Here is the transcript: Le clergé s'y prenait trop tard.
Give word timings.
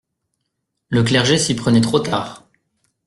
Le 0.89 1.03
clergé 1.03 1.37
s'y 1.37 1.53
prenait 1.53 1.79
trop 1.79 1.99
tard. 1.99 2.49